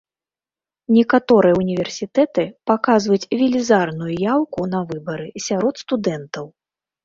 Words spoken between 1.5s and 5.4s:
ўніверсітэты паказваюць велізарную яўку на выбары